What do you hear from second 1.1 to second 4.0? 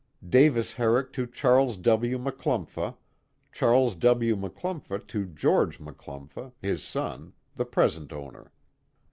to Charles W. McClumpha. Charles